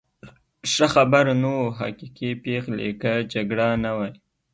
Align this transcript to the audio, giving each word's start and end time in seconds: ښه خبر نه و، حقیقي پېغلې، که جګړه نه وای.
ښه 0.71 0.87
خبر 0.93 1.25
نه 1.41 1.49
و، 1.59 1.63
حقیقي 1.79 2.31
پېغلې، 2.43 2.89
که 3.01 3.11
جګړه 3.33 3.67
نه 3.83 3.91
وای. 3.97 4.13